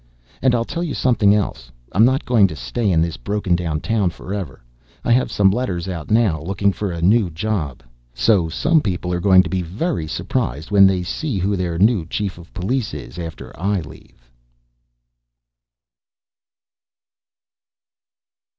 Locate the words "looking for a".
6.41-7.03